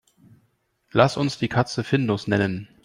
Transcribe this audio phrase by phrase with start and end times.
[0.89, 2.67] Lass uns die Katze Findus nennen.